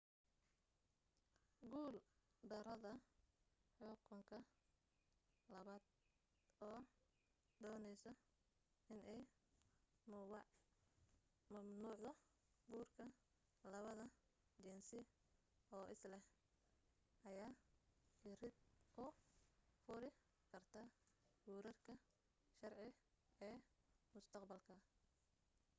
guul 1.71 1.95
darada 2.49 2.93
xukunka 3.75 4.37
labaad 5.53 5.83
oo 6.67 6.79
dooneyso 7.63 8.11
inay 8.95 9.21
mamnuucdo 11.53 12.11
guurka 12.71 13.05
labada 13.73 14.05
jinsi 14.63 14.99
oo 15.75 15.85
isleh 15.93 16.23
ayaa 17.29 17.51
irid 18.31 18.55
u 19.03 19.05
furi 19.83 20.09
kartaa 20.51 20.87
guurarka 21.45 21.93
sharci 22.59 22.87
ee 23.47 23.55
mustaqbalka 24.13 24.73